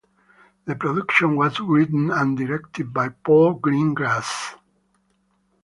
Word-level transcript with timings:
The 0.65 0.73
production 0.73 1.35
was 1.35 1.59
written 1.59 2.09
and 2.09 2.35
directed 2.35 2.91
by 2.91 3.09
Paul 3.09 3.59
Greengrass. 3.59 4.55